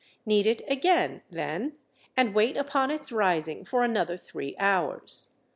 Knead 0.25 0.47
it 0.47 0.63
again, 0.67 1.21
then, 1.29 1.73
and 2.17 2.33
wait 2.33 2.57
upon 2.57 2.89
its 2.89 3.11
rising 3.11 3.63
for 3.63 3.83
another 3.83 4.17
three 4.17 4.55
hours. 4.57 5.29